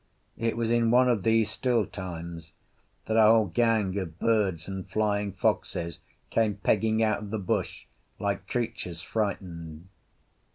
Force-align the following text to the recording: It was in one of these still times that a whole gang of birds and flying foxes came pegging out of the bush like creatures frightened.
It 0.39 0.57
was 0.57 0.71
in 0.71 0.89
one 0.89 1.07
of 1.07 1.21
these 1.21 1.51
still 1.51 1.85
times 1.85 2.53
that 3.05 3.17
a 3.17 3.21
whole 3.21 3.45
gang 3.45 3.95
of 3.99 4.17
birds 4.17 4.67
and 4.67 4.89
flying 4.89 5.31
foxes 5.31 5.99
came 6.31 6.55
pegging 6.55 7.03
out 7.03 7.19
of 7.19 7.29
the 7.29 7.37
bush 7.37 7.85
like 8.17 8.47
creatures 8.47 9.03
frightened. 9.03 9.89